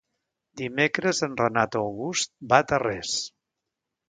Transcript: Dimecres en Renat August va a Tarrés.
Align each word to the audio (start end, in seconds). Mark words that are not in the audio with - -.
Dimecres 0.61 1.21
en 1.27 1.35
Renat 1.41 1.77
August 1.83 2.33
va 2.55 2.63
a 2.65 2.71
Tarrés. 2.73 3.15